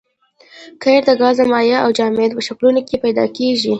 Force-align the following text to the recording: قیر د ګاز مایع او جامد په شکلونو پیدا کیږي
قیر 0.81 1.01
د 1.07 1.11
ګاز 1.21 1.37
مایع 1.51 1.77
او 1.85 1.89
جامد 1.97 2.31
په 2.35 2.41
شکلونو 2.47 2.79
پیدا 3.03 3.25
کیږي 3.37 3.69